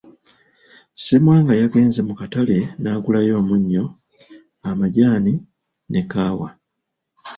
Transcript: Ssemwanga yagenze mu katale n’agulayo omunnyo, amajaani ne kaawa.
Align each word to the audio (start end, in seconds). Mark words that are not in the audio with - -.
Ssemwanga 0.95 1.53
yagenze 1.61 1.99
mu 2.07 2.13
katale 2.19 2.57
n’agulayo 2.81 3.33
omunnyo, 3.41 3.85
amajaani 4.69 5.33
ne 5.91 6.01
kaawa. 6.11 6.49